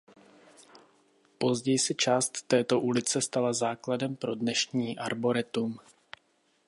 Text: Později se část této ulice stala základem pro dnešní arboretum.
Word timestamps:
Později 1.37 1.79
se 1.79 1.93
část 1.93 2.41
této 2.41 2.79
ulice 2.79 3.21
stala 3.21 3.53
základem 3.53 4.15
pro 4.15 4.35
dnešní 4.35 4.97
arboretum. 4.97 5.79